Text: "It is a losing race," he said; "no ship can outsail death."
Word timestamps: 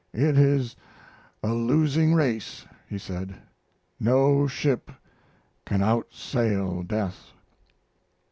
"It 0.15 0.35
is 0.35 0.75
a 1.43 1.53
losing 1.53 2.15
race," 2.15 2.65
he 2.89 2.97
said; 2.97 3.35
"no 3.99 4.47
ship 4.47 4.89
can 5.63 5.81
outsail 5.83 6.81
death." 6.87 7.33